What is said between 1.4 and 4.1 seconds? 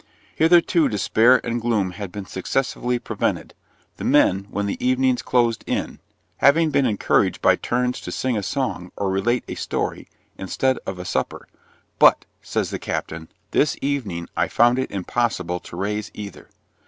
and gloom had been successfully prevented, the